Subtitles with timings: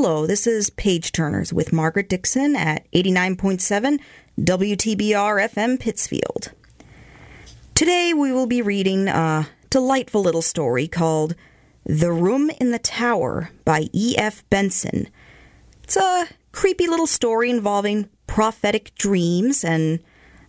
[0.00, 3.98] Hello, this is Page Turners with Margaret Dixon at 89.7
[4.38, 6.52] WTBR FM Pittsfield.
[7.74, 11.34] Today we will be reading a delightful little story called
[11.84, 14.48] The Room in the Tower by E.F.
[14.50, 15.08] Benson.
[15.82, 19.98] It's a creepy little story involving prophetic dreams, and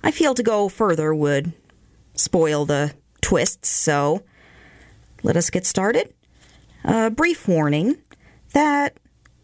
[0.03, 1.53] I feel to go further would
[2.13, 4.21] spoil the twists, so
[5.23, 6.13] let us get started.
[6.83, 7.97] A brief warning
[8.53, 8.95] that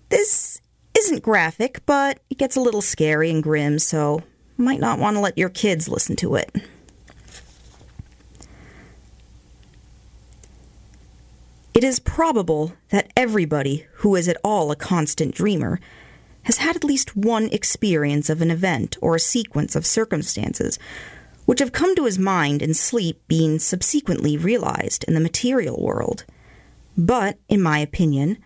[0.09, 0.61] this
[0.97, 4.21] isn't graphic, but it gets a little scary and grim, so
[4.57, 6.49] might not want to let your kids listen to it.
[11.73, 15.81] It is probable that everybody who is at all a constant dreamer
[16.43, 20.79] has had at least one experience of an event or a sequence of circumstances
[21.45, 26.23] which have come to his mind in sleep being subsequently realized in the material world.
[26.97, 28.37] But, in my opinion,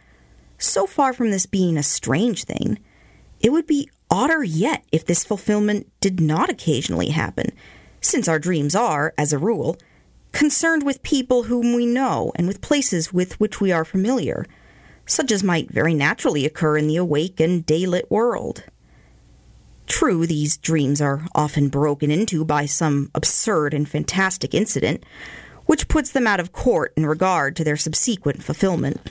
[0.59, 2.77] so far from this being a strange thing,
[3.40, 7.52] it would be odder yet if this fulfillment did not occasionally happen,
[8.02, 9.77] since our dreams are, as a rule,
[10.32, 14.46] concerned with people whom we know and with places with which we are familiar,
[15.05, 18.63] such as might very naturally occur in the awake and daylit world.
[19.87, 25.04] True, these dreams are often broken into by some absurd and fantastic incident,
[25.65, 29.10] which puts them out of court in regard to their subsequent fulfillment.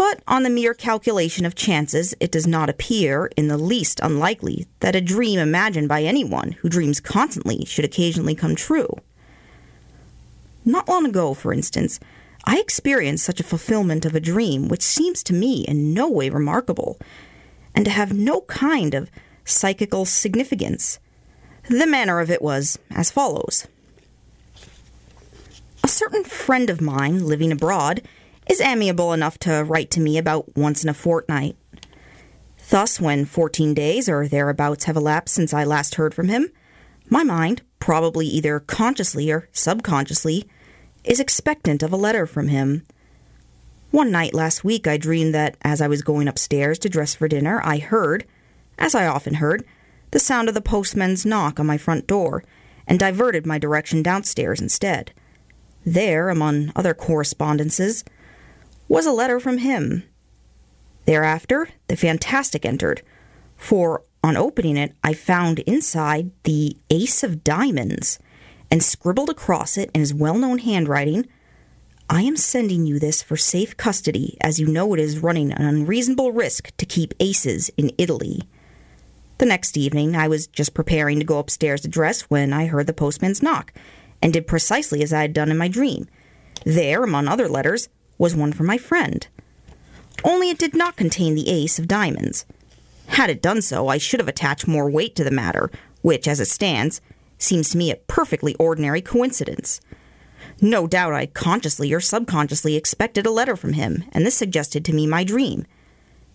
[0.00, 4.66] But on the mere calculation of chances, it does not appear in the least unlikely
[4.78, 8.88] that a dream imagined by anyone who dreams constantly should occasionally come true.
[10.64, 12.00] Not long ago, for instance,
[12.46, 16.30] I experienced such a fulfillment of a dream which seems to me in no way
[16.30, 16.98] remarkable,
[17.74, 19.10] and to have no kind of
[19.44, 20.98] psychical significance.
[21.68, 23.68] The manner of it was as follows
[25.84, 28.00] A certain friend of mine living abroad
[28.48, 31.56] is amiable enough to write to me about once in a fortnight.
[32.70, 36.50] Thus, when 14 days or thereabouts have elapsed since I last heard from him,
[37.08, 40.48] my mind, probably either consciously or subconsciously,
[41.02, 42.86] is expectant of a letter from him.
[43.90, 47.26] One night last week, I dreamed that as I was going upstairs to dress for
[47.26, 48.24] dinner, I heard,
[48.78, 49.64] as I often heard,
[50.12, 52.44] the sound of the postman's knock on my front door,
[52.86, 55.12] and diverted my direction downstairs instead.
[55.84, 58.04] There, among other correspondences,
[58.90, 60.02] was a letter from him.
[61.06, 63.02] Thereafter, the fantastic entered,
[63.56, 68.18] for on opening it, I found inside the Ace of Diamonds,
[68.68, 71.26] and scribbled across it in his well known handwriting
[72.12, 75.64] I am sending you this for safe custody, as you know it is running an
[75.64, 78.42] unreasonable risk to keep aces in Italy.
[79.38, 82.88] The next evening, I was just preparing to go upstairs to dress when I heard
[82.88, 83.72] the postman's knock,
[84.20, 86.08] and did precisely as I had done in my dream.
[86.64, 87.88] There, among other letters,
[88.20, 89.26] was one from my friend.
[90.22, 92.44] Only it did not contain the ace of diamonds.
[93.06, 95.70] Had it done so, I should have attached more weight to the matter,
[96.02, 97.00] which, as it stands,
[97.38, 99.80] seems to me a perfectly ordinary coincidence.
[100.60, 104.92] No doubt I consciously or subconsciously expected a letter from him, and this suggested to
[104.92, 105.64] me my dream.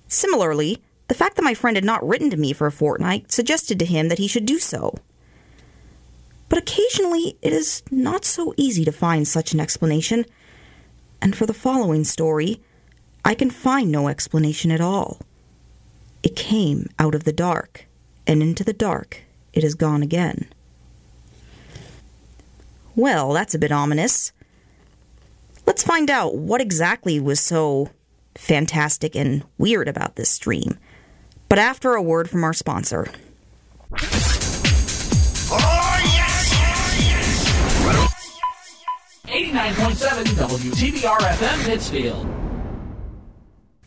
[0.08, 3.78] Similarly, the fact that my friend had not written to me for a fortnight suggested
[3.78, 4.96] to him that he should do so.
[6.50, 10.26] But occasionally it is not so easy to find such an explanation,
[11.22, 12.62] and for the following story,
[13.24, 15.20] I can find no explanation at all.
[16.24, 17.86] It came out of the dark,
[18.28, 19.22] and into the dark
[19.54, 20.48] it has gone again.
[22.96, 24.32] Well, that's a bit ominous.
[25.66, 27.90] Let's find out what exactly was so
[28.36, 30.78] fantastic and weird about this stream
[31.50, 33.08] but after a word from our sponsor.
[39.56, 42.28] 89.7 WTBR FM Pittsfield.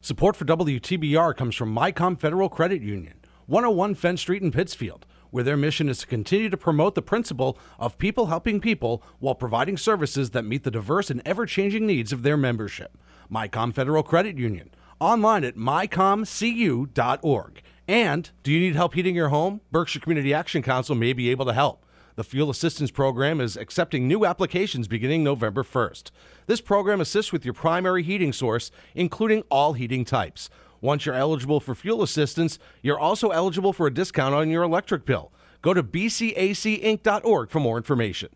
[0.01, 5.45] Support for WTBR comes from MyCom Federal Credit Union, 101 Fenn Street in Pittsfield, where
[5.45, 9.77] their mission is to continue to promote the principle of people helping people while providing
[9.77, 12.97] services that meet the diverse and ever changing needs of their membership.
[13.31, 17.61] MyCom Federal Credit Union, online at mycomcu.org.
[17.87, 19.61] And do you need help heating your home?
[19.71, 21.85] Berkshire Community Action Council may be able to help.
[22.19, 26.11] The Fuel Assistance Program is accepting new applications beginning November 1st.
[26.49, 30.51] This program assists with your primary heating source, including all heating types.
[30.81, 35.07] Once you're eligible for fuel assistance, you're also eligible for a discount on your electric
[35.07, 35.31] bill.
[35.63, 38.31] Go to bcacinc.org for more information.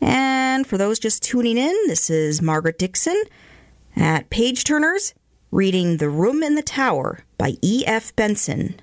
[0.00, 3.22] And for those just tuning in, this is Margaret Dixon
[3.94, 5.14] at Page Turners
[5.52, 8.16] reading The Room in the Tower by E.F.
[8.16, 8.80] Benson.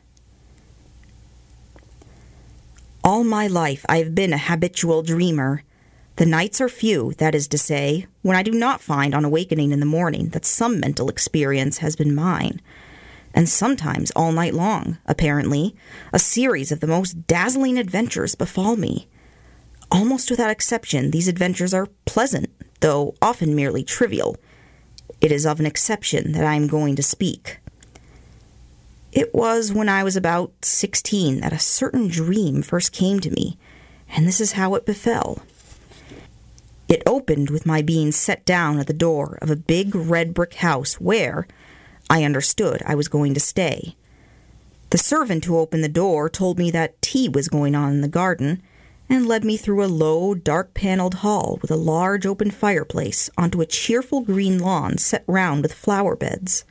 [3.08, 5.64] All my life I have been a habitual dreamer.
[6.18, 9.72] The nights are few, that is to say, when I do not find on awakening
[9.72, 12.60] in the morning that some mental experience has been mine.
[13.34, 15.74] and sometimes all night long, apparently,
[16.12, 19.08] a series of the most dazzling adventures befall me.
[19.90, 22.50] Almost without exception, these adventures are pleasant,
[22.82, 24.36] though often merely trivial.
[25.22, 27.60] It is of an exception that I am going to speak.
[29.12, 33.58] It was when I was about sixteen that a certain dream first came to me,
[34.10, 35.42] and this is how it befell.
[36.90, 40.56] It opened with my being set down at the door of a big red brick
[40.56, 41.48] house where,
[42.10, 43.96] I understood, I was going to stay.
[44.92, 48.08] The servant who opened the door told me that tea was going on in the
[48.08, 48.62] garden,
[49.10, 53.62] and led me through a low, dark paneled hall with a large open fireplace onto
[53.62, 56.66] a cheerful green lawn set round with flower beds.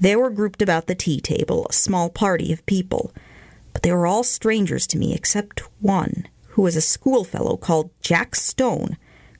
[0.00, 3.12] There were grouped about the tea table a small party of people,
[3.72, 8.34] but they were all strangers to me except one, who was a schoolfellow called Jack
[8.34, 8.96] Stone,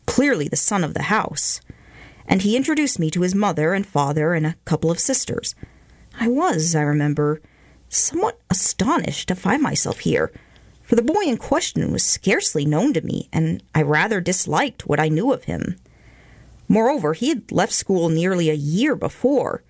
[0.07, 1.61] clearly the son of the house.
[2.27, 5.55] And he introduced me to his mother and father and a couple of sisters.
[6.21, 7.41] I was, I remember,
[7.89, 10.31] somewhat astonished to find myself here
[10.91, 14.99] for the boy in question was scarcely known to me, and I rather disliked what
[14.99, 15.77] I knew of him.
[16.67, 19.63] Moreover, he had left school nearly a year before.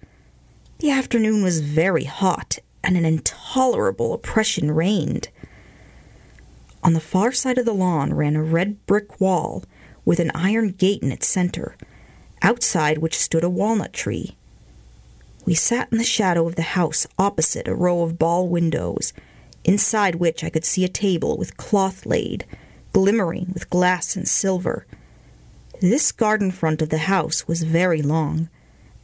[0.81, 5.29] The afternoon was very hot, and an intolerable oppression reigned.
[6.83, 9.63] On the far side of the lawn ran a red brick wall
[10.07, 11.77] with an iron gate in its center,
[12.41, 14.39] outside which stood a walnut tree.
[15.45, 19.13] We sat in the shadow of the house opposite a row of ball windows
[19.65, 22.47] inside which I could see a table with cloth laid,
[22.95, 24.87] glimmering with glass and silver.
[25.83, 28.49] This garden front of the house was very long,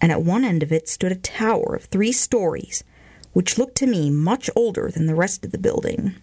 [0.01, 2.85] and at one end of it stood a tower of three stories,
[3.33, 6.15] which looked to me much older than the rest of the building.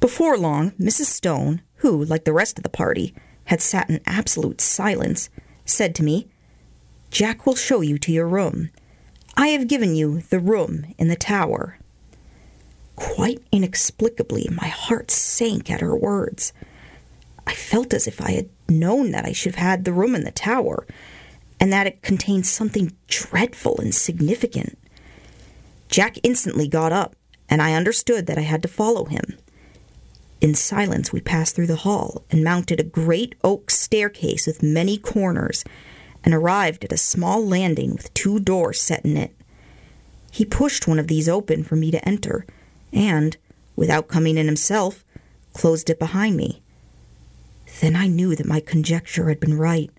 [0.00, 1.06] Before long, Mrs.
[1.06, 3.14] Stone, who, like the rest of the party,
[3.44, 5.28] had sat in absolute silence,
[5.64, 6.28] said to me,
[7.10, 8.70] Jack will show you to your room.
[9.36, 11.78] I have given you the room in the tower.
[12.96, 16.52] Quite inexplicably, my heart sank at her words.
[17.46, 20.24] I felt as if I had known that I should have had the room in
[20.24, 20.86] the tower,
[21.60, 24.78] and that it contained something dreadful and significant.
[25.88, 27.14] Jack instantly got up,
[27.48, 29.36] and I understood that I had to follow him.
[30.40, 34.96] In silence, we passed through the hall and mounted a great oak staircase with many
[34.96, 35.64] corners,
[36.24, 39.34] and arrived at a small landing with two doors set in it.
[40.30, 42.46] He pushed one of these open for me to enter
[42.92, 43.36] and,
[43.76, 45.04] without coming in himself,
[45.52, 46.62] closed it behind me.
[47.80, 49.90] Then I knew that my conjecture had been right.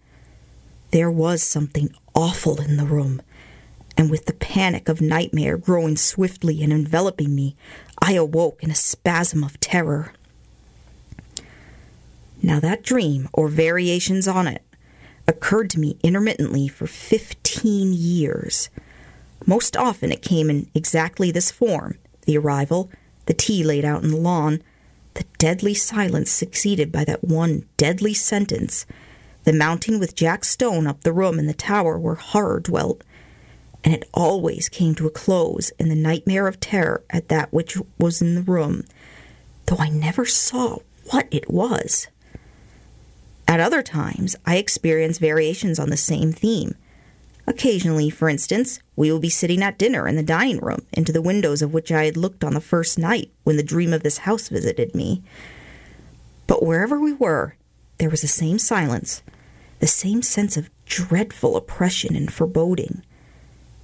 [0.92, 3.22] There was something awful in the room,
[3.98, 7.56] and with the panic of nightmare growing swiftly and enveloping me,
[8.00, 10.14] I awoke in a spasm of terror.
[12.44, 14.64] Now, that dream, or variations on it,
[15.28, 18.70] occurred to me intermittently for fifteen years.
[19.46, 22.92] Most often it came in exactly this form the arrival,
[23.28, 24.62] the tea laid out in the lawn,
[25.14, 28.86] the deadly silence succeeded by that one deadly sentence,
[29.44, 33.04] the mounting with Jack Stone up the room in the tower where horror dwelt,
[33.84, 37.78] and it always came to a close in the nightmare of terror at that which
[37.98, 38.84] was in the room,
[39.66, 40.78] though I never saw
[41.10, 42.08] what it was.
[43.48, 46.76] At other times, I experienced variations on the same theme,
[47.48, 51.22] Occasionally, for instance, we will be sitting at dinner in the dining room, into the
[51.22, 54.20] windows of which I had looked on the first night when the dream of this
[54.20, 55.24] house visited me.
[56.48, 57.56] But wherever we were,
[58.02, 59.22] there was the same silence,
[59.78, 63.04] the same sense of dreadful oppression and foreboding.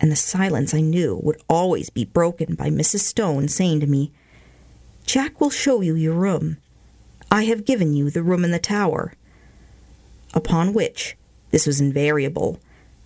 [0.01, 3.01] And the silence I knew would always be broken by Mrs.
[3.01, 4.11] Stone saying to me,
[5.05, 6.57] Jack will show you your room.
[7.29, 9.13] I have given you the room in the tower.
[10.33, 11.15] Upon which,
[11.51, 12.59] this was invariable,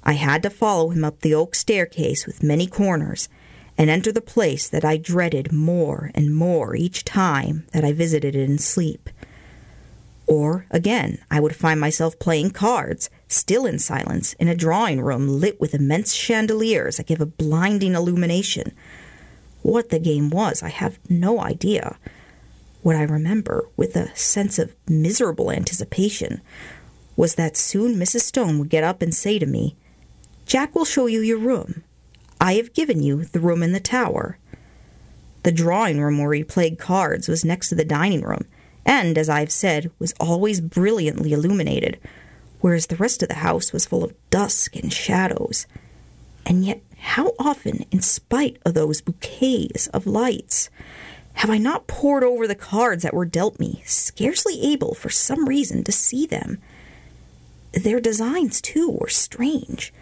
[0.06, 3.28] I had to follow him up the oak staircase with many corners
[3.78, 8.34] and enter the place that I dreaded more and more each time that I visited
[8.34, 9.10] it in sleep.
[10.32, 15.28] Or, again, I would find myself playing cards, still in silence, in a drawing room
[15.28, 18.72] lit with immense chandeliers that gave a blinding illumination.
[19.62, 21.98] What the game was, I have no idea.
[22.82, 26.40] What I remember, with a sense of miserable anticipation,
[27.18, 28.22] was that soon Mrs.
[28.22, 29.76] Stone would get up and say to me,
[30.46, 31.84] Jack will show you your room.
[32.40, 34.38] I have given you the room in the tower.
[35.44, 38.46] The drawing room where he played cards was next to the dining room,
[38.86, 42.00] and, as I have said, was always brilliantly illuminated,
[42.60, 45.68] whereas the rest of the house was full of dusk and shadows.
[46.46, 50.70] And yet, how often, in spite of those bouquets of lights,
[51.34, 55.48] have I not pored over the cards that were dealt me, scarcely able, for some
[55.48, 56.60] reason, to see them?
[57.74, 59.94] Their designs, too, were strange.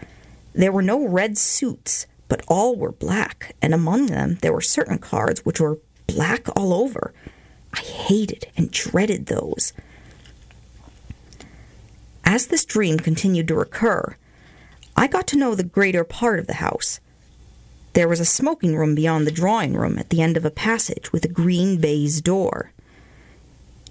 [0.53, 4.97] There were no red suits, but all were black, and among them there were certain
[4.97, 7.13] cards which were black all over.
[7.73, 9.73] I hated and dreaded those.
[12.25, 14.15] As this dream continued to recur,
[14.95, 16.99] I got to know the greater part of the house.
[17.93, 21.11] There was a smoking room beyond the drawing room at the end of a passage
[21.11, 22.71] with a green baize door.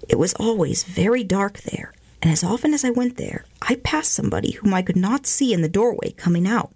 [0.07, 4.13] It was always very dark there, and as often as I went there, I passed
[4.13, 6.71] somebody whom I could not see in the doorway coming out.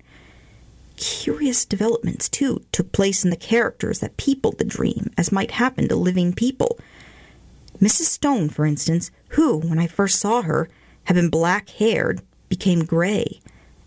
[0.96, 5.88] Curious developments, too, took place in the characters that peopled the dream, as might happen
[5.88, 6.78] to living people.
[7.84, 8.06] Mrs.
[8.06, 10.70] Stone, for instance, who, when I first saw her,
[11.04, 13.42] had been black haired, became gray,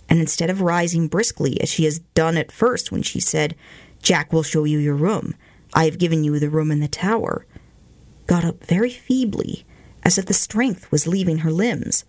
[0.07, 3.57] and instead of rising briskly as she has done at first when she said,
[4.03, 5.35] Jack will show you your room,
[5.73, 7.47] I have given you the room in the tower,
[8.27, 9.65] got up very feebly,
[10.03, 12.05] as if the strength was leaving her limbs.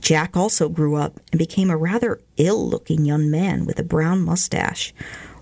[0.00, 4.22] Jack also grew up and became a rather ill looking young man with a brown
[4.22, 4.94] mustache,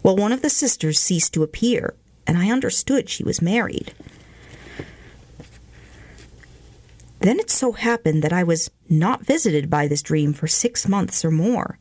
[0.02, 1.94] while one of the sisters ceased to appear,
[2.26, 3.94] and I understood she was married.
[7.22, 11.24] Then it so happened that I was not visited by this dream for six months
[11.24, 11.78] or more,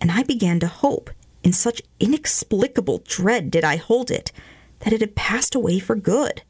[0.00, 1.10] and I began to hope,
[1.44, 4.32] in such inexplicable dread did I hold it,
[4.80, 6.42] that it had passed away for good.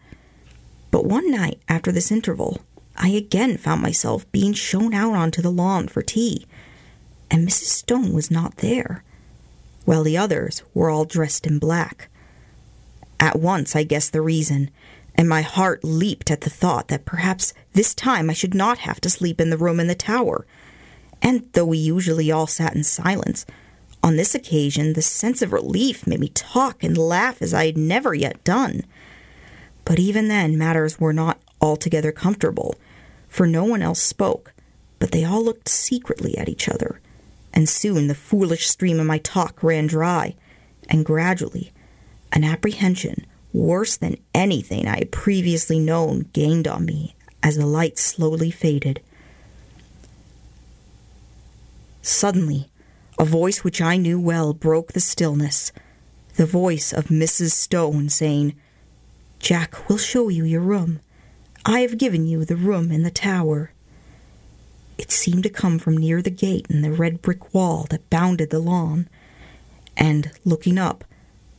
[0.90, 2.62] But one night after this interval,
[2.96, 6.46] I again found myself being shown out onto the lawn for tea,
[7.30, 7.64] and Mrs.
[7.66, 9.04] Stone was not there,
[9.84, 12.08] while the others were all dressed in black.
[13.20, 14.70] At once I guessed the reason,
[15.14, 19.00] and my heart leaped at the thought that perhaps this time I should not have
[19.02, 20.46] to sleep in the room in the tower.
[21.22, 23.46] And though we usually all sat in silence,
[24.02, 27.78] on this occasion the sense of relief made me talk and laugh as I had
[27.78, 28.82] never yet done.
[29.84, 32.76] But even then, matters were not altogether comfortable,
[33.28, 34.52] for no one else spoke,
[34.98, 37.00] but they all looked secretly at each other.
[37.52, 40.34] And soon the foolish stream of my talk ran dry,
[40.88, 41.72] and gradually
[42.32, 47.98] an apprehension worse than anything I had previously known gained on me as the light
[47.98, 49.00] slowly faded.
[52.02, 52.68] Suddenly,
[53.18, 55.72] a voice which I knew well broke the stillness
[56.36, 57.52] the voice of Mrs.
[57.52, 58.54] Stone saying,
[59.38, 61.00] Jack will show you your room.
[61.64, 63.72] I have given you the room in the tower.
[64.98, 68.50] It seemed to come from near the gate in the red brick wall that bounded
[68.50, 69.08] the lawn,
[69.96, 71.04] and, looking up,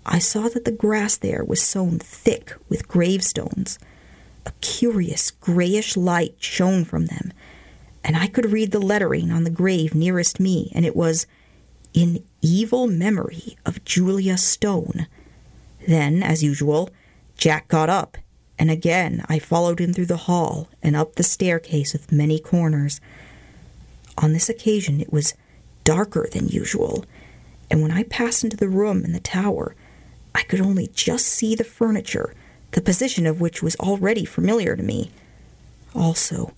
[0.06, 3.80] I saw that the grass there was sown thick with gravestones.
[4.46, 7.34] A curious grayish light shone from them,
[8.04, 11.26] and I could read the lettering on the grave nearest me, and it was,
[11.94, 15.08] In evil memory of Julia Stone.
[15.88, 16.92] Then, as usual,
[17.38, 18.18] Jack got up,
[18.60, 23.02] and again I followed him through the hall and up the staircase with many corners.
[24.18, 25.34] On this occasion it was
[25.84, 27.06] darker than usual,
[27.72, 29.76] and when I passed into the room in the tower,
[30.36, 32.34] I could only just see the furniture,
[32.72, 35.12] the position of which was already familiar to me.
[35.96, 36.52] Also,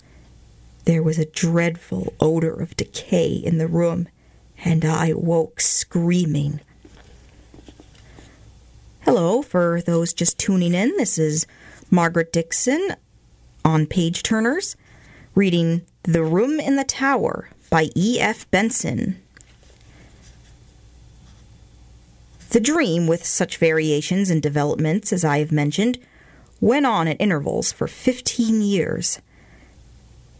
[0.84, 4.08] there was a dreadful odor of decay in the room,
[4.64, 6.60] and I woke screaming.
[9.02, 11.46] Hello, for those just tuning in, this is
[11.88, 12.96] Margaret Dixon
[13.64, 14.74] on Page Turners,
[15.36, 18.50] reading The Room in the Tower by E.F.
[18.50, 19.22] Benson.
[22.50, 25.98] The dream, with such variations and developments as I have mentioned,
[26.60, 29.20] went on at intervals for fifteen years.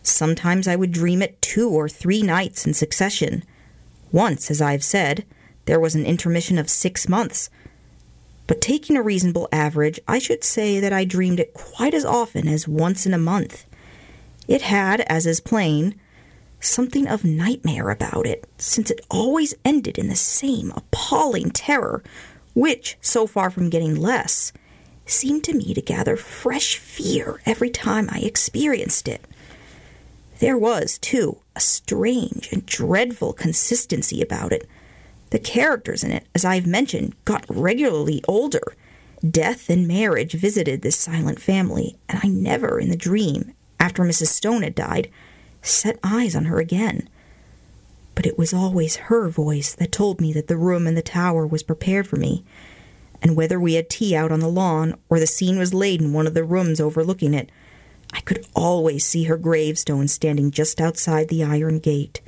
[0.03, 3.45] Sometimes I would dream it two or three nights in succession.
[4.11, 5.25] Once, as I have said,
[5.67, 7.51] there was an intermission of six months
[8.49, 12.49] but taking a reasonable average, I should say that I dreamed it quite as often
[12.49, 13.67] as once in a month.
[14.49, 15.95] It had, as is plain,
[16.61, 22.03] something of nightmare about it, since it always ended in the same appalling terror,
[22.55, 24.53] which, so far from getting less,
[25.07, 29.25] seemed to me to gather fresh fear every time I experienced it.
[30.39, 34.69] There was, too, a strange and dreadful consistency about it
[35.31, 38.75] the characters in it, as I've mentioned, got regularly older.
[39.29, 44.29] Death and marriage visited this silent family, and I never in the dream, after Mrs.
[44.29, 45.11] Stone had died,
[45.69, 47.09] set eyes on her again.
[48.15, 51.47] But it was always her voice that told me that the room in the tower
[51.47, 52.45] was prepared for me,
[53.23, 56.13] and whether we had tea out on the lawn or the scene was laid in
[56.13, 57.51] one of the rooms overlooking it,
[58.13, 62.21] I could always see her gravestone standing just outside the iron gate.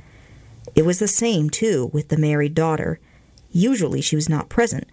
[0.75, 2.99] It was the same, too, with the married daughter.
[3.51, 4.87] Usually she was not present,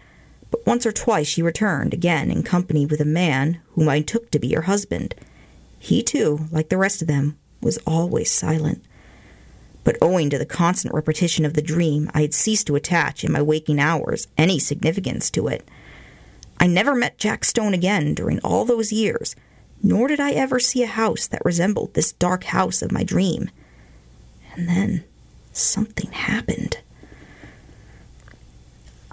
[0.50, 4.30] but once or twice she returned, again in company with a man whom I took
[4.30, 5.14] to be her husband.
[5.78, 8.84] He, too, like the rest of them, was always silent.
[9.84, 13.32] But owing to the constant repetition of the dream, I had ceased to attach, in
[13.32, 15.66] my waking hours, any significance to it.
[16.60, 19.36] I never met Jack Stone again during all those years,
[19.82, 23.50] nor did I ever see a house that resembled this dark house of my dream.
[24.54, 25.04] And then
[25.52, 26.78] something happened.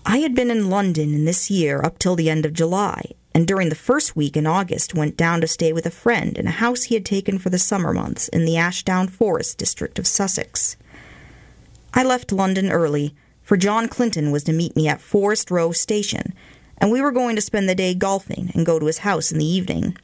[0.05, 3.45] I had been in London in this year up till the end of July, and
[3.45, 6.51] during the first week in August went down to stay with a friend in a
[6.51, 10.77] house he had taken for the summer months in the Ashdown Forest district of Sussex.
[11.93, 13.13] I left London early,
[13.43, 16.33] for John Clinton was to meet me at Forest Row Station,
[16.77, 19.37] and we were going to spend the day golfing and go to his house in
[19.37, 19.97] the evening.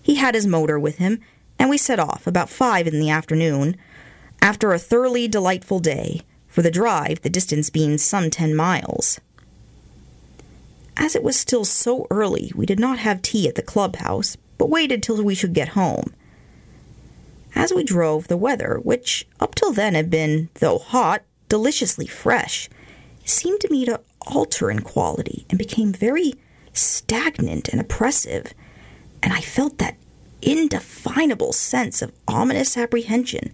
[0.00, 1.20] He had his motor with him,
[1.58, 3.76] and we set off about five in the afternoon,
[4.40, 9.20] after a thoroughly delightful day, for the drive, the distance being some ten miles.
[10.98, 14.68] As it was still so early, we did not have tea at the clubhouse, but
[14.68, 16.12] waited till we should get home.
[17.54, 22.68] As we drove, the weather, which up till then had been, though hot, deliciously fresh,
[23.24, 26.34] seemed to me to alter in quality and became very
[26.72, 28.52] stagnant and oppressive,
[29.22, 29.96] and I felt that
[30.42, 33.52] indefinable sense of ominous apprehension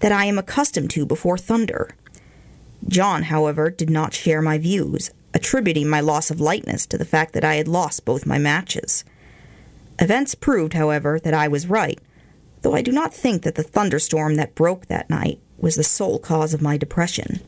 [0.00, 1.90] that I am accustomed to before thunder.
[2.86, 7.34] John, however, did not share my views, attributing my loss of lightness to the fact
[7.34, 9.04] that I had lost both my matches.
[9.98, 12.00] Events proved, however, that I was right,
[12.62, 16.18] though I do not think that the thunderstorm that broke that night was the sole
[16.18, 17.40] cause of my depression.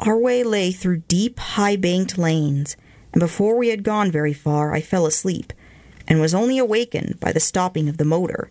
[0.00, 2.76] Our way lay through deep, high banked lanes,
[3.12, 5.52] and before we had gone very far, I fell asleep,
[6.08, 8.50] and was only awakened by the stopping of the motor.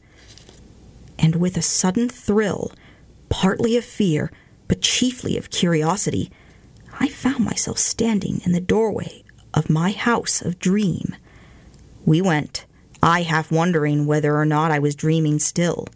[1.18, 2.72] And with a sudden thrill,
[3.28, 4.32] partly of fear,
[4.70, 6.32] but chiefly of curiosity,
[7.02, 11.16] I found myself standing in the doorway of my house of dream.
[12.06, 12.66] We went,
[13.02, 15.88] I half wondering whether or not I was dreaming still,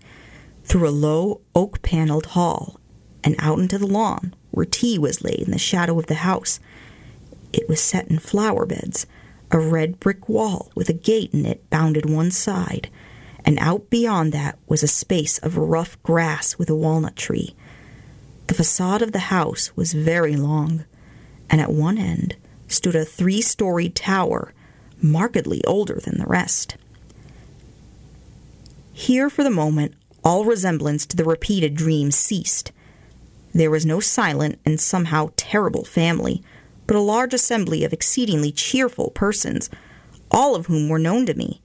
[0.64, 2.80] through a low oak paneled hall
[3.22, 6.62] and out into the lawn where tea was laid in the shadow of the house.
[7.52, 9.06] It was set in flower beds,
[9.52, 12.90] a red brick wall with a gate in it bounded one side,
[13.44, 17.56] and out beyond that was a space of rough grass with a walnut tree.
[18.48, 20.86] The facade of the house was very long,
[21.50, 22.36] and at one end
[22.68, 24.54] stood a three storied tower,
[25.02, 26.78] markedly older than the rest.
[28.94, 32.72] Here, for the moment, all resemblance to the repeated dream ceased.
[33.54, 36.44] There was no silent and somehow terrible family,
[36.88, 39.70] but a large assembly of exceedingly cheerful persons,
[40.32, 41.62] all of whom were known to me.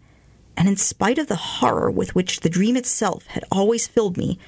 [0.56, 4.38] And in spite of the horror with which the dream itself had always filled me,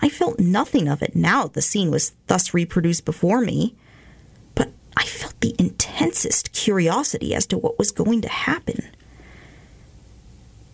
[0.00, 3.76] I felt nothing of it now that the scene was thus reproduced before me.
[4.96, 8.88] I felt the intensest curiosity as to what was going to happen.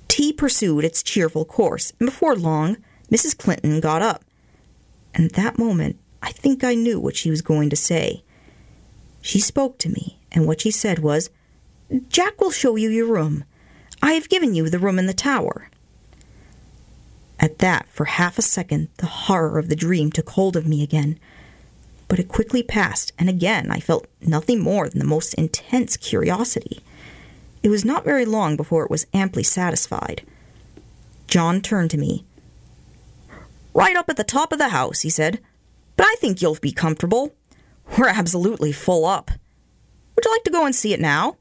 [0.09, 2.79] Tea pursued its cheerful course, and before long,
[3.11, 3.37] Mrs.
[3.37, 4.25] Clinton got up.
[5.15, 8.23] And at that moment, I think I knew what she was going to say.
[9.21, 11.31] She spoke to me, and what she said was,
[12.09, 13.45] Jack will show you your room.
[14.03, 15.71] I have given you the room in the tower.
[17.41, 20.83] At that, for half a second, the horror of the dream took hold of me
[20.83, 21.19] again.
[22.09, 26.81] But it quickly passed, and again I felt nothing more than the most intense curiosity.
[27.63, 30.23] It was not very long before it was amply satisfied.
[31.27, 32.25] John turned to me.
[33.75, 35.41] Right up at the top of the house, he said.
[35.97, 37.35] But I think you'll be comfortable.
[37.97, 39.31] We're absolutely full up.
[40.15, 41.37] Would you like to go and see it now?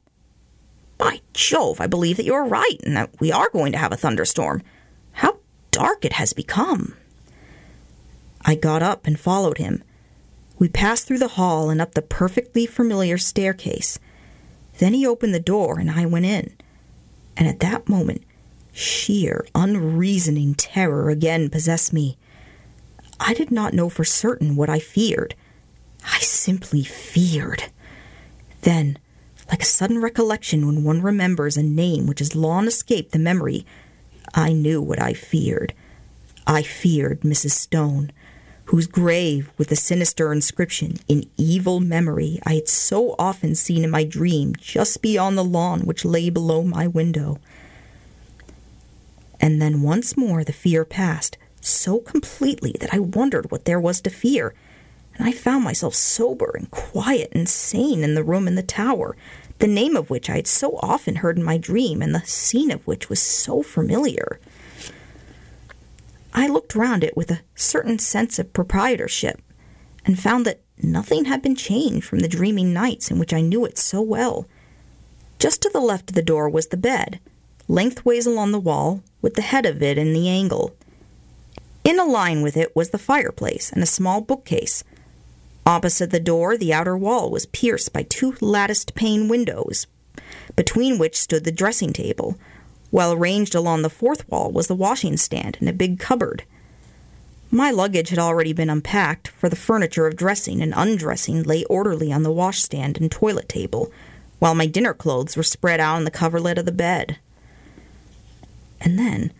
[0.98, 3.96] By Jove, I believe that you're right, and that we are going to have a
[3.96, 4.62] thunderstorm.
[5.12, 5.38] How
[5.70, 6.94] dark it has become.
[8.44, 9.82] I got up and followed him.
[10.58, 13.98] We passed through the hall and up the perfectly familiar staircase.
[14.78, 16.56] Then he opened the door and I went in.
[17.36, 18.22] And at that moment,
[18.72, 22.16] sheer, unreasoning terror again possessed me.
[23.20, 25.34] I did not know for certain what I feared.
[26.04, 27.64] I simply feared.
[28.62, 28.98] Then,
[29.48, 33.64] like a sudden recollection when one remembers a name which has long escaped the memory,
[34.34, 35.72] I knew what I feared.
[36.46, 37.50] I feared Mrs.
[37.52, 38.12] Stone,
[38.68, 43.90] whose grave with the sinister inscription, in evil memory, I had so often seen in
[43.90, 47.38] my dream just beyond the lawn which lay below my window.
[49.40, 54.02] And then once more the fear passed, so completely that I wondered what there was
[54.02, 54.52] to fear,
[55.16, 59.16] and I found myself sober and quiet and sane in the room in the tower,
[59.60, 62.70] the name of which I had so often heard in my dream, and the scene
[62.70, 64.38] of which was so familiar.
[66.38, 69.42] I looked round it with a certain sense of proprietorship,
[70.06, 73.64] and found that nothing had been changed from the dreaming nights in which I knew
[73.64, 74.46] it so well.
[75.40, 77.18] Just to the left of the door was the bed,
[77.66, 80.76] lengthways along the wall, with the head of it in the angle.
[81.82, 84.84] In a line with it was the fireplace and a small bookcase.
[85.66, 89.88] Opposite the door, the outer wall was pierced by two latticed pane windows,
[90.54, 92.38] between which stood the dressing table,
[92.90, 96.44] while ranged along the fourth wall was the washing stand and a big cupboard.
[97.50, 102.12] My luggage had already been unpacked, for the furniture of dressing and undressing lay orderly
[102.12, 103.90] on the washstand and toilet table,
[104.38, 107.18] while my dinner clothes were spread out on the coverlet of the bed.
[108.80, 109.32] And then,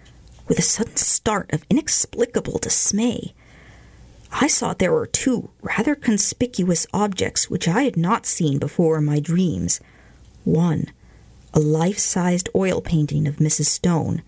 [0.46, 3.34] with a sudden start of inexplicable dismay,
[4.32, 9.04] I saw there were two rather conspicuous objects which I had not seen before in
[9.04, 9.80] my dreams.
[10.44, 10.86] One,
[11.54, 13.66] a life sized oil painting of Mrs.
[13.66, 14.22] Stone,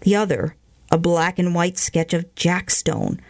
[0.00, 0.56] the other,
[0.90, 3.20] a black and white sketch of Jack Stone,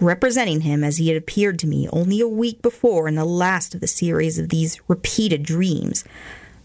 [0.00, 3.74] representing him as he had appeared to me only a week before in the last
[3.74, 6.04] of the series of these repeated dreams,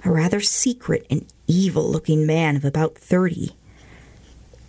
[0.04, 3.56] a rather secret and evil looking man of about thirty.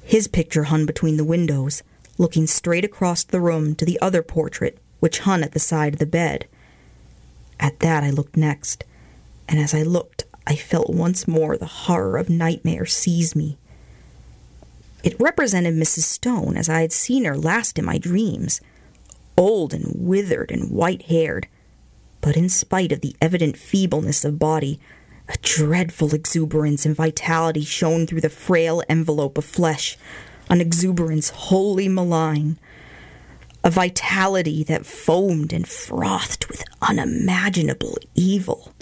[0.05, 1.83] His picture hung between the windows,
[2.19, 5.99] looking straight across the room to the other portrait, which hung at the side of
[5.99, 6.47] the bed.
[7.59, 8.85] At that I looked next,
[9.49, 13.59] and as I looked, I felt once more the horror of nightmare seize me.
[15.03, 16.03] It represented Mrs.
[16.03, 18.61] Stone as I had seen her last in my dreams,
[19.37, 21.49] old and withered and white haired,
[22.21, 24.79] but in spite of the evident feebleness of body,
[25.29, 29.97] a dreadful exuberance and vitality shone through the frail envelope of flesh,
[30.49, 32.59] an exuberance wholly malign,
[33.65, 38.73] a vitality that foamed and frothed with unimaginable evil.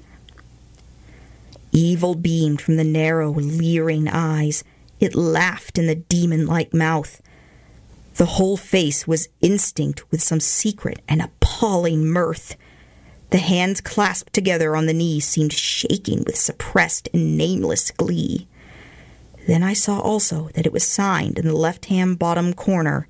[1.73, 4.65] Evil beamed from the narrow, leering eyes.
[4.99, 7.23] It laughed in the demon like mouth.
[8.17, 12.57] The whole face was instinct with some secret and appalling mirth.
[13.31, 18.49] The hands clasped together on the knees seemed shaking with suppressed and nameless glee.
[19.47, 23.07] Then I saw also that it was signed in the left hand bottom corner,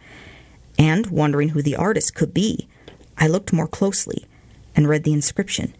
[0.78, 2.68] and, wondering who the artist could be,
[3.16, 4.26] I looked more closely
[4.76, 5.74] and read the inscription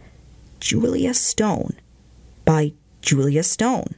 [0.58, 1.76] Julia Stone
[2.44, 2.72] by
[3.02, 3.94] Julia Stone.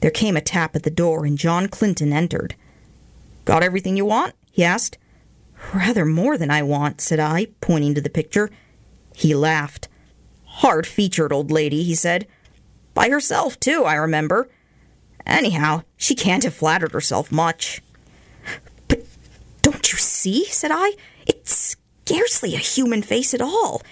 [0.00, 2.54] There came a tap at the door, and John Clinton entered.
[3.44, 4.34] Got everything you want?
[4.50, 4.98] he asked.
[5.74, 8.50] Rather more than I want, said I, pointing to the picture.
[9.14, 9.88] He laughed.
[10.44, 12.26] Hard featured old lady, he said.
[12.94, 14.48] By herself, too, I remember.
[15.26, 17.82] Anyhow, she can't have flattered herself much.
[18.88, 19.04] But
[19.62, 20.44] don't you see?
[20.46, 20.92] said I.
[21.26, 23.82] It's scarcely a human face at all.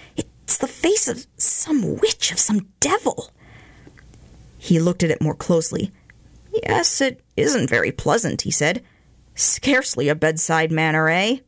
[0.48, 3.30] It's the face of some witch, of some devil.
[4.56, 5.92] He looked at it more closely.
[6.50, 8.82] Yes, it isn't very pleasant, he said.
[9.34, 11.40] Scarcely a bedside manner, eh?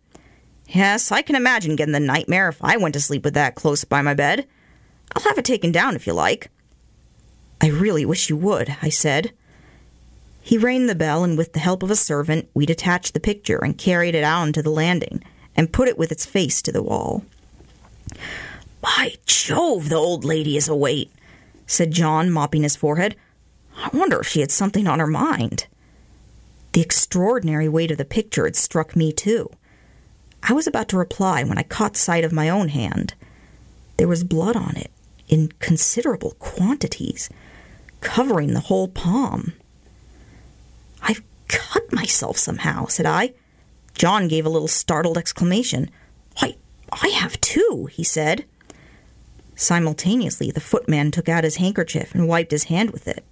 [0.68, 3.84] Yes, I can imagine getting the nightmare if I went to sleep with that close
[3.84, 4.46] by my bed.
[5.16, 6.50] I'll have it taken down if you like.
[7.58, 9.32] I really wish you would, I said.
[10.42, 13.64] He rang the bell, and with the help of a servant, we detached the picture
[13.64, 15.24] and carried it out onto the landing
[15.56, 17.24] and put it with its face to the wall.
[18.80, 21.10] By Jove, the old lady is a weight,
[21.66, 23.16] said John, mopping his forehead.
[23.76, 25.66] I wonder if she had something on her mind.
[26.72, 29.50] The extraordinary weight of the picture had struck me, too.
[30.42, 33.14] I was about to reply when I caught sight of my own hand.
[33.96, 34.90] There was blood on it,
[35.28, 37.28] in considerable quantities,
[38.00, 39.52] covering the whole palm.
[41.02, 43.34] I've cut myself somehow, said I.
[43.94, 45.90] John gave a little startled exclamation.
[46.38, 46.56] Why,
[46.90, 48.46] I have too, he said.
[49.60, 53.22] Simultaneously, the footman took out his handkerchief and wiped his hand with it.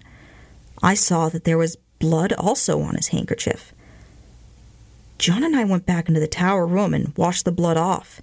[0.83, 3.73] I saw that there was blood also on his handkerchief.
[5.17, 8.21] John and I went back into the tower room and washed the blood off.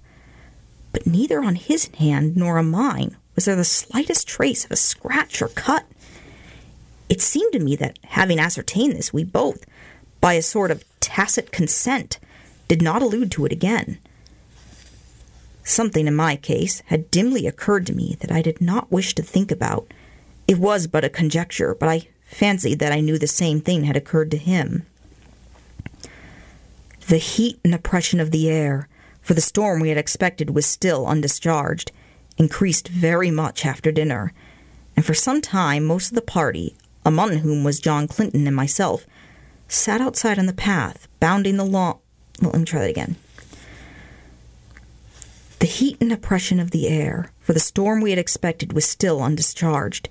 [0.92, 4.76] But neither on his hand nor on mine was there the slightest trace of a
[4.76, 5.84] scratch or cut.
[7.08, 9.66] It seemed to me that, having ascertained this, we both,
[10.20, 12.20] by a sort of tacit consent,
[12.68, 13.98] did not allude to it again.
[15.68, 19.22] Something in my case had dimly occurred to me that I did not wish to
[19.22, 19.92] think about.
[20.46, 23.96] It was but a conjecture, but I fancied that I knew the same thing had
[23.96, 24.86] occurred to him.
[27.08, 28.88] The heat and oppression of the air,
[29.20, 31.90] for the storm we had expected was still undischarged,
[32.38, 34.32] increased very much after dinner,
[34.94, 39.04] and for some time most of the party, among whom was John Clinton and myself,
[39.66, 41.98] sat outside on the path, bounding the lawn.
[42.40, 43.16] Well, let me try that again.
[45.58, 49.20] The heat and oppression of the air, for the storm we had expected was still
[49.20, 50.06] undischarged,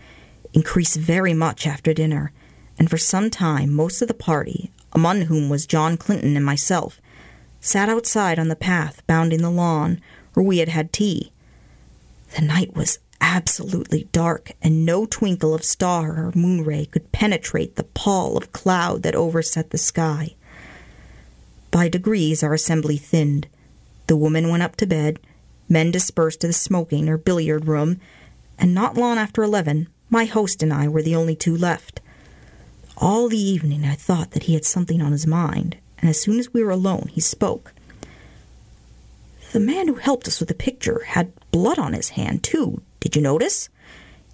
[0.53, 2.31] increased very much after dinner,
[2.79, 6.99] and for some time most of the party, among whom was John Clinton and myself,
[7.59, 10.01] sat outside on the path, bounding the lawn,
[10.33, 11.31] where we had had tea.
[12.35, 17.75] The night was absolutely dark, and no twinkle of star or moon ray could penetrate
[17.75, 20.35] the pall of cloud that overset the sky.
[21.69, 23.47] By degrees, our assembly thinned.
[24.07, 25.19] The woman went up to bed,
[25.67, 27.99] men dispersed to the smoking or billiard room,
[28.57, 32.01] and not long after eleven, my host and I were the only two left.
[32.97, 36.39] All the evening I thought that he had something on his mind, and as soon
[36.39, 37.73] as we were alone, he spoke.
[39.51, 42.81] The man who helped us with the picture had blood on his hand, too.
[42.99, 43.69] Did you notice?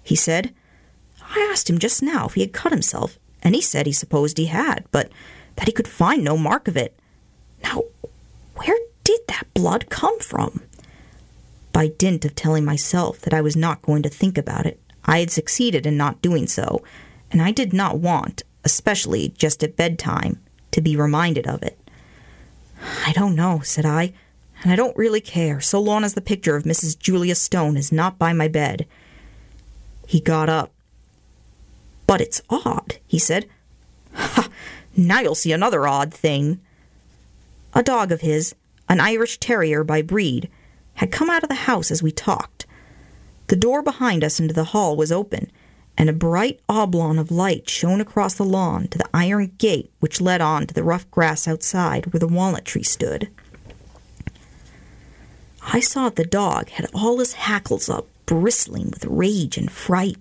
[0.02, 0.54] He said.
[1.20, 4.36] I asked him just now if he had cut himself, and he said he supposed
[4.36, 5.10] he had, but
[5.56, 6.98] that he could find no mark of it.
[7.62, 7.84] Now,
[8.56, 10.62] where did that blood come from?
[11.72, 15.20] By dint of telling myself that I was not going to think about it, I
[15.20, 16.82] had succeeded in not doing so,
[17.30, 21.78] and I did not want, especially just at bedtime, to be reminded of it.
[23.06, 24.12] I don't know, said I,
[24.62, 26.98] and I don't really care, so long as the picture of Mrs.
[26.98, 28.86] Julia Stone is not by my bed.
[30.06, 30.72] He got up.
[32.06, 33.48] But it's odd, he said.
[34.14, 34.48] Ha!
[34.96, 36.60] Now you'll see another odd thing.
[37.74, 38.54] A dog of his,
[38.88, 40.48] an Irish Terrier by breed,
[40.94, 42.66] had come out of the house as we talked.
[43.48, 45.50] The door behind us into the hall was open,
[45.98, 50.20] and a bright oblong of light shone across the lawn to the iron gate which
[50.20, 53.28] led on to the rough grass outside where the walnut tree stood.
[55.62, 60.16] I saw that the dog had all his hackles up, bristling with rage and fright.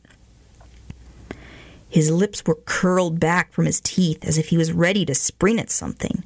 [1.90, 5.60] His lips were curled back from his teeth as if he was ready to spring
[5.60, 6.24] at something,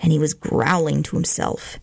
[0.00, 1.78] and he was growling to himself.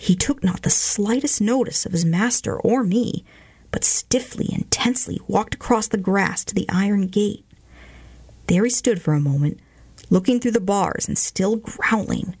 [0.00, 3.22] He took not the slightest notice of his master or me,
[3.70, 7.44] but stiffly and tensely walked across the grass to the iron gate.
[8.46, 9.60] There he stood for a moment,
[10.08, 12.34] looking through the bars and still growling.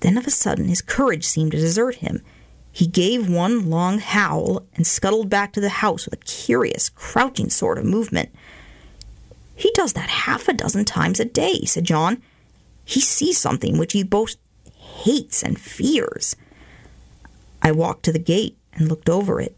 [0.00, 2.22] Then of a sudden his courage seemed to desert him.
[2.72, 7.50] He gave one long howl and scuttled back to the house with a curious, crouching
[7.50, 8.30] sort of movement.
[9.54, 12.20] He does that half a dozen times a day, said John.
[12.84, 14.34] He sees something which he both
[14.64, 16.34] hates and fears.
[17.64, 19.56] I walked to the gate and looked over it.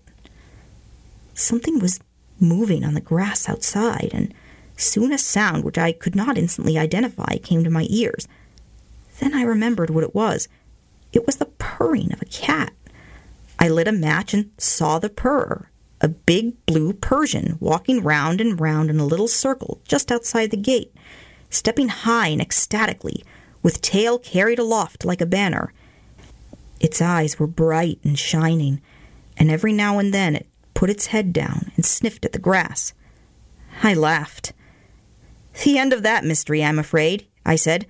[1.34, 2.00] Something was
[2.38, 4.32] moving on the grass outside, and
[4.76, 8.28] soon a sound which I could not instantly identify came to my ears.
[9.18, 10.48] Then I remembered what it was.
[11.12, 12.72] It was the purring of a cat.
[13.58, 18.60] I lit a match and saw the purr, a big blue Persian walking round and
[18.60, 20.94] round in a little circle just outside the gate,
[21.50, 23.24] stepping high and ecstatically,
[23.62, 25.72] with tail carried aloft like a banner.
[26.80, 28.80] Its eyes were bright and shining,
[29.36, 32.92] and every now and then it put its head down and sniffed at the grass.
[33.82, 34.52] I laughed.
[35.64, 37.86] The end of that mystery, I'm afraid, I said.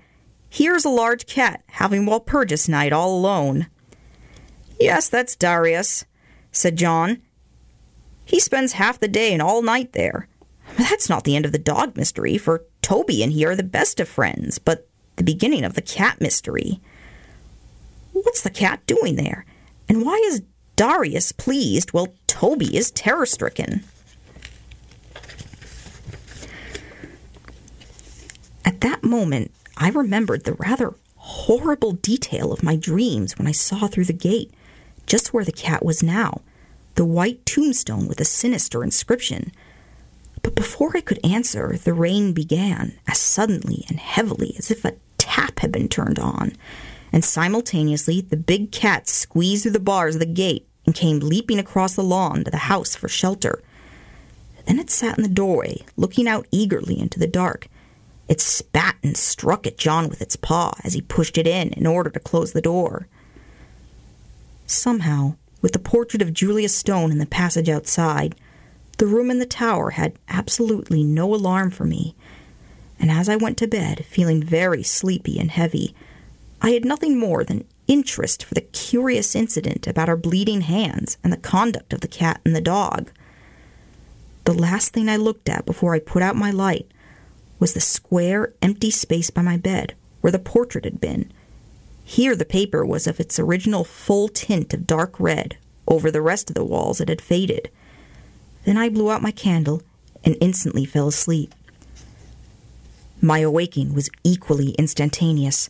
[0.49, 3.67] Here's a large cat having Walpurgis night all alone.
[4.79, 6.05] Yes, that's Darius,
[6.51, 7.21] said John.
[8.23, 10.27] He spends half the day and all night there.
[10.77, 13.99] That's not the end of the dog mystery, for Toby and he are the best
[13.99, 16.81] of friends, but the beginning of the cat mystery.
[18.23, 19.45] What's the cat doing there?
[19.87, 20.41] And why is
[20.75, 23.83] Darius pleased while Toby is terror stricken?
[28.65, 33.87] At that moment, I remembered the rather horrible detail of my dreams when I saw
[33.87, 34.51] through the gate,
[35.05, 36.41] just where the cat was now,
[36.95, 39.51] the white tombstone with a sinister inscription.
[40.41, 44.95] But before I could answer, the rain began, as suddenly and heavily as if a
[45.17, 46.53] tap had been turned on,
[47.11, 51.59] and simultaneously the big cat squeezed through the bars of the gate and came leaping
[51.59, 53.61] across the lawn to the house for shelter.
[54.65, 57.67] Then it sat in the doorway, looking out eagerly into the dark.
[58.27, 61.87] It spat and struck at John with its paw as he pushed it in in
[61.87, 63.07] order to close the door.
[64.65, 68.35] Somehow, with the portrait of Julia Stone in the passage outside,
[68.97, 72.15] the room in the tower had absolutely no alarm for me,
[72.99, 75.95] and as I went to bed, feeling very sleepy and heavy,
[76.61, 81.31] I had nothing more than interest for the curious incident about our bleeding hands and
[81.31, 83.11] the conduct of the cat and the dog.
[84.43, 86.89] The last thing I looked at before I put out my light
[87.59, 91.31] was the square, empty space by my bed where the portrait had been.
[92.03, 95.57] Here the paper was of its original full tint of dark red.
[95.87, 97.69] Over the rest of the walls it had faded.
[98.65, 99.83] Then I blew out my candle
[100.23, 101.53] and instantly fell asleep.
[103.21, 105.69] My awaking was equally instantaneous,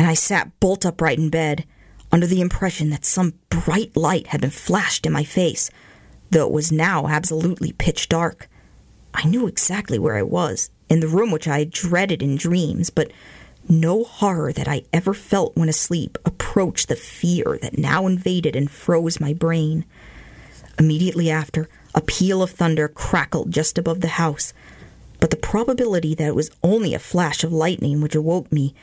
[0.00, 1.66] and I sat bolt upright in bed,
[2.10, 5.70] under the impression that some bright light had been flashed in my face,
[6.30, 8.48] though it was now absolutely pitch dark.
[9.12, 12.88] I knew exactly where I was, in the room which I had dreaded in dreams,
[12.88, 13.12] but
[13.68, 18.70] no horror that I ever felt when asleep approached the fear that now invaded and
[18.70, 19.84] froze my brain.
[20.78, 24.54] Immediately after, a peal of thunder crackled just above the house,
[25.20, 28.74] but the probability that it was only a flash of lightning which awoke me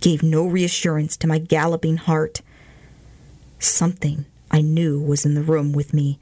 [0.00, 2.42] gave no reassurance to my galloping heart.
[3.58, 6.18] Something I knew was in the room with me,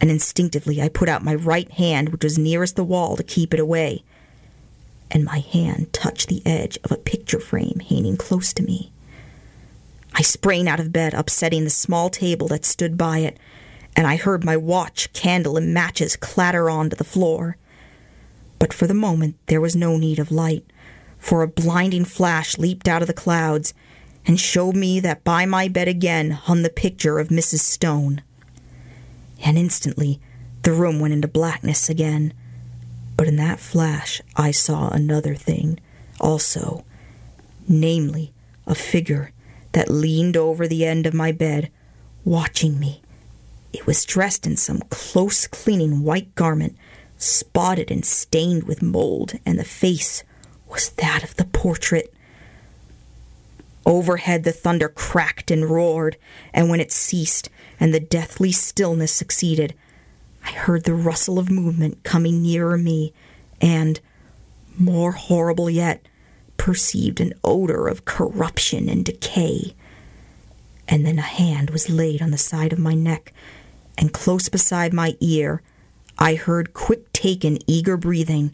[0.00, 3.54] and instinctively I put out my right hand, which was nearest the wall, to keep
[3.54, 4.02] it away.
[5.10, 8.92] And my hand touched the edge of a picture frame hanging close to me.
[10.14, 13.38] I sprang out of bed, upsetting the small table that stood by it,
[13.94, 17.56] and I heard my watch, candle, and matches clatter onto the floor.
[18.58, 20.64] But for the moment there was no need of light,
[21.22, 23.72] for a blinding flash leaped out of the clouds
[24.26, 27.60] and showed me that by my bed again hung the picture of Mrs.
[27.60, 28.22] Stone.
[29.44, 30.20] And instantly
[30.62, 32.34] the room went into blackness again.
[33.16, 35.78] But in that flash I saw another thing
[36.20, 36.84] also,
[37.68, 38.32] namely,
[38.66, 39.30] a figure
[39.72, 41.70] that leaned over the end of my bed,
[42.24, 43.00] watching me.
[43.72, 46.76] It was dressed in some close cleaning white garment,
[47.16, 50.24] spotted and stained with mold, and the face
[50.72, 52.12] was that of the portrait.
[53.84, 56.16] Overhead the thunder cracked and roared,
[56.54, 59.74] and when it ceased and the deathly stillness succeeded,
[60.44, 63.12] I heard the rustle of movement coming nearer me,
[63.60, 64.00] and,
[64.78, 66.06] more horrible yet,
[66.56, 69.74] perceived an odor of corruption and decay.
[70.88, 73.32] And then a hand was laid on the side of my neck,
[73.98, 75.62] and close beside my ear
[76.18, 78.52] I heard quick taken, eager breathing.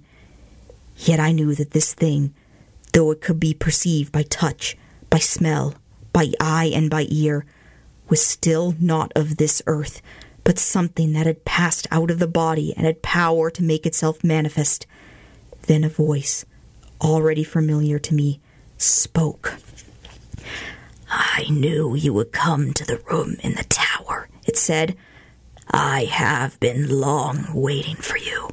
[0.98, 2.34] Yet I knew that this thing,
[2.92, 4.76] though it could be perceived by touch,
[5.10, 5.74] by smell,
[6.12, 7.46] by eye, and by ear,
[8.08, 10.02] was still not of this earth,
[10.42, 14.24] but something that had passed out of the body and had power to make itself
[14.24, 14.86] manifest.
[15.62, 16.44] Then a voice,
[17.00, 18.40] already familiar to me,
[18.76, 19.56] spoke.
[21.08, 24.96] I knew you would come to the room in the tower, it said.
[25.70, 28.48] I have been long waiting for you.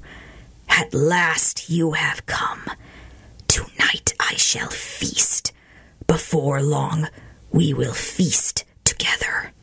[0.77, 2.65] At last you have come.
[3.47, 5.53] Tonight I shall feast.
[6.05, 7.07] Before long
[7.49, 9.53] we will feast together.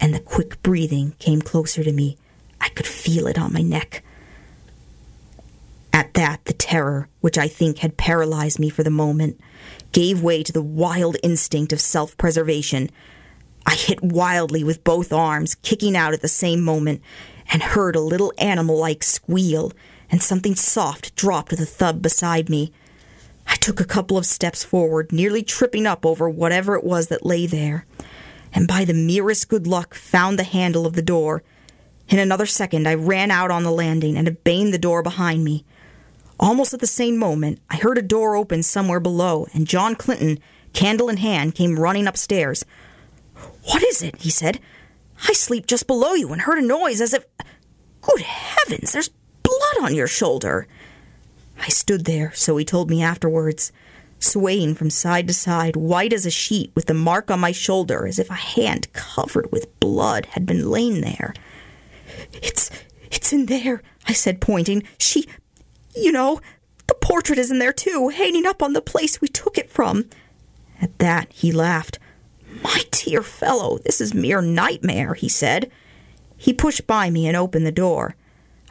[0.00, 2.16] And the quick breathing came closer to me.
[2.62, 4.02] I could feel it on my neck.
[5.92, 9.38] At that, the terror, which I think had paralyzed me for the moment,
[9.92, 12.88] gave way to the wild instinct of self preservation.
[13.66, 17.02] I hit wildly with both arms, kicking out at the same moment,
[17.52, 19.72] and heard a little animal like squeal,
[20.10, 22.72] and something soft dropped with a thud beside me.
[23.46, 27.24] I took a couple of steps forward, nearly tripping up over whatever it was that
[27.24, 27.86] lay there,
[28.52, 31.42] and by the merest good luck found the handle of the door.
[32.08, 35.64] In another second, I ran out on the landing and banged the door behind me.
[36.38, 40.38] Almost at the same moment, I heard a door open somewhere below, and John Clinton,
[40.72, 42.64] candle in hand, came running upstairs.
[43.64, 44.22] What is it?
[44.22, 44.60] he said.
[45.28, 47.24] I sleep just below you and heard a noise as if.
[48.02, 49.10] Good heavens, there's
[49.46, 50.66] blood on your shoulder.
[51.58, 53.72] I stood there, so he told me afterwards,
[54.18, 58.06] swaying from side to side, white as a sheet, with the mark on my shoulder
[58.06, 61.34] as if a hand covered with blood had been lain there.
[62.32, 62.70] It's.
[63.10, 64.82] it's in there, I said, pointing.
[64.98, 65.28] She.
[65.94, 66.40] You know,
[66.88, 70.04] the portrait is in there too, hanging up on the place we took it from.
[70.80, 71.98] At that, he laughed.
[72.62, 75.70] My dear fellow, this is mere nightmare, he said.
[76.36, 78.14] He pushed by me and opened the door.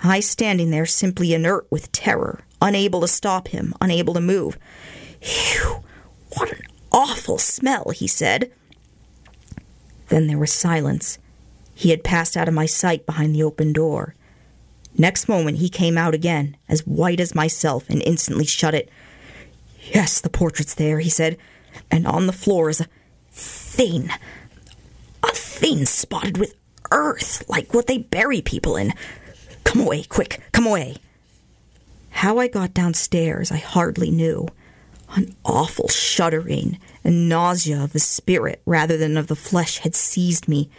[0.03, 4.57] I standing there simply inert with terror, unable to stop him, unable to move.
[5.21, 5.83] Phew,
[6.33, 8.51] what an awful smell, he said.
[10.09, 11.17] Then there was silence.
[11.73, 14.15] He had passed out of my sight behind the open door.
[14.97, 18.89] Next moment he came out again, as white as myself, and instantly shut it.
[19.93, 21.37] Yes, the portrait's there, he said,
[21.91, 22.87] and on the floor is a
[23.31, 24.09] thing.
[25.23, 26.55] A thing spotted with
[26.91, 28.93] earth, like what they bury people in.
[29.75, 30.95] Come away, quick, come away.
[32.11, 34.47] How I got downstairs, I hardly knew.
[35.17, 40.47] An awful shuddering and nausea of the spirit rather than of the flesh had seized
[40.47, 40.69] me,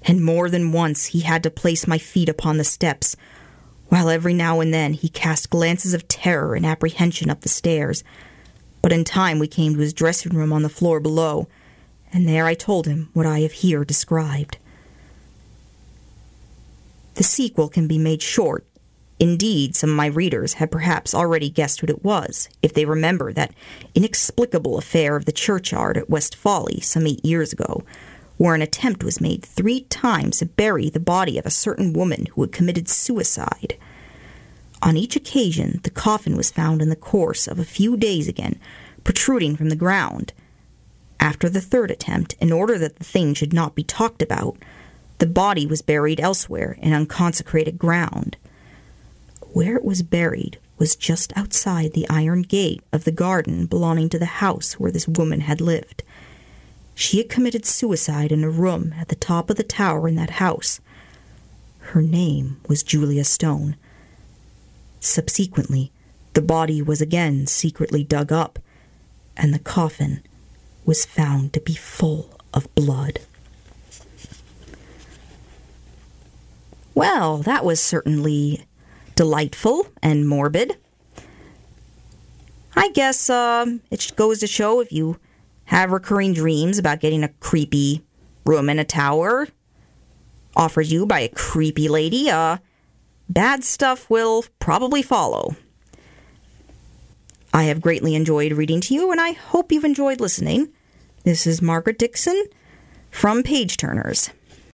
[0.00, 3.16] and more than once he had to place my feet upon the steps,
[3.90, 8.02] while every now and then he cast glances of terror and apprehension up the stairs.
[8.80, 11.48] But in time we came to his dressing room on the floor below,
[12.14, 14.56] and there I told him what I have here described.
[17.18, 18.64] The sequel can be made short.
[19.18, 23.32] Indeed, some of my readers have perhaps already guessed what it was, if they remember
[23.32, 23.52] that
[23.92, 27.82] inexplicable affair of the churchyard at West Fawley some eight years ago,
[28.36, 32.26] where an attempt was made three times to bury the body of a certain woman
[32.26, 33.76] who had committed suicide.
[34.80, 38.60] On each occasion, the coffin was found in the course of a few days again,
[39.02, 40.32] protruding from the ground.
[41.18, 44.56] After the third attempt, in order that the thing should not be talked about,
[45.18, 48.36] the body was buried elsewhere in unconsecrated ground.
[49.52, 54.18] Where it was buried was just outside the iron gate of the garden belonging to
[54.18, 56.02] the house where this woman had lived.
[56.94, 60.30] She had committed suicide in a room at the top of the tower in that
[60.30, 60.80] house.
[61.80, 63.76] Her name was Julia Stone.
[65.00, 65.90] Subsequently,
[66.34, 68.58] the body was again secretly dug up,
[69.36, 70.22] and the coffin
[70.84, 73.20] was found to be full of blood.
[76.98, 78.66] Well, that was certainly
[79.14, 80.78] delightful and morbid.
[82.74, 85.16] I guess uh, it goes to show if you
[85.66, 88.04] have recurring dreams about getting a creepy
[88.44, 89.46] room in a tower
[90.56, 92.58] offered you by a creepy lady, uh,
[93.28, 95.54] bad stuff will probably follow.
[97.54, 100.72] I have greatly enjoyed reading to you, and I hope you've enjoyed listening.
[101.22, 102.42] This is Margaret Dixon
[103.12, 104.30] from Page Turners.